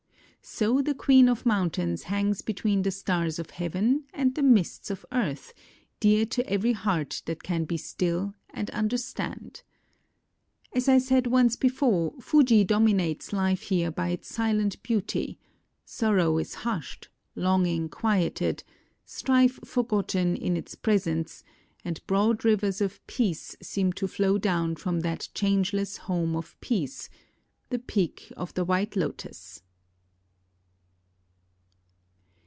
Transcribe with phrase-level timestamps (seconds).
[0.43, 5.05] "So the queen of mountains hangs between the stars of heaven and the mists of
[5.11, 5.53] earth,
[5.99, 9.61] dear to every heart that can be still and understand.
[10.73, 15.37] As I said once before, Fuji domi nates life here by its silent beauty;
[15.85, 18.63] sorrow is hushed, longing quieted,
[19.05, 21.43] strife forgotten in its presence,
[21.85, 27.09] and broad rivers of peace seem to flow down from that changeless home of peace,
[27.69, 29.61] the Peak of the White Lotus."